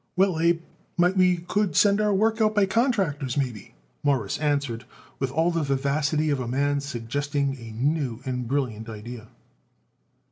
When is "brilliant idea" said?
8.47-9.27